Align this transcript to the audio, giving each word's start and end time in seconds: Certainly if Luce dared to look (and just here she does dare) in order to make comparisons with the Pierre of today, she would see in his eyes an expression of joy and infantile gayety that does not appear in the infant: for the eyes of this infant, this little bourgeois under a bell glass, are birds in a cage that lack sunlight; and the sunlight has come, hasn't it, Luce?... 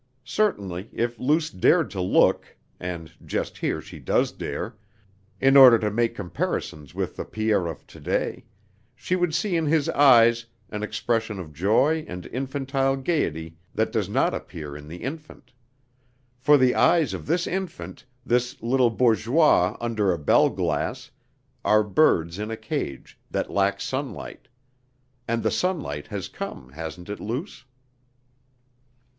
Certainly 0.25 0.89
if 0.93 1.19
Luce 1.19 1.51
dared 1.51 1.91
to 1.91 2.01
look 2.01 2.57
(and 2.79 3.11
just 3.23 3.59
here 3.59 3.79
she 3.79 3.99
does 3.99 4.31
dare) 4.31 4.75
in 5.39 5.55
order 5.55 5.77
to 5.77 5.91
make 5.91 6.15
comparisons 6.15 6.95
with 6.95 7.15
the 7.15 7.23
Pierre 7.23 7.67
of 7.67 7.85
today, 7.85 8.43
she 8.95 9.15
would 9.15 9.35
see 9.35 9.55
in 9.55 9.67
his 9.67 9.89
eyes 9.89 10.43
an 10.71 10.81
expression 10.81 11.37
of 11.37 11.53
joy 11.53 12.03
and 12.07 12.25
infantile 12.33 12.95
gayety 12.97 13.57
that 13.75 13.91
does 13.91 14.09
not 14.09 14.33
appear 14.33 14.75
in 14.75 14.87
the 14.87 15.03
infant: 15.03 15.53
for 16.35 16.57
the 16.57 16.73
eyes 16.73 17.13
of 17.13 17.27
this 17.27 17.45
infant, 17.45 18.03
this 18.25 18.59
little 18.59 18.89
bourgeois 18.89 19.77
under 19.79 20.11
a 20.11 20.17
bell 20.17 20.49
glass, 20.49 21.11
are 21.63 21.83
birds 21.83 22.39
in 22.39 22.49
a 22.49 22.57
cage 22.57 23.19
that 23.29 23.51
lack 23.51 23.79
sunlight; 23.79 24.47
and 25.27 25.43
the 25.43 25.51
sunlight 25.51 26.07
has 26.07 26.27
come, 26.27 26.71
hasn't 26.71 27.07
it, 27.07 27.19
Luce?... 27.19 27.65